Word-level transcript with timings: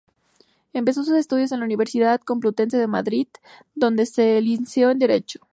Empezó 0.73 1.03
sus 1.03 1.15
estudios 1.15 1.51
en 1.51 1.59
la 1.59 1.65
Universidad 1.65 2.21
Complutense 2.21 2.75
de 2.75 2.87
Madrid, 2.87 3.27
donde 3.75 4.07
se 4.07 4.41
licenció 4.41 4.89
en 4.89 4.97
derecho. 4.97 5.41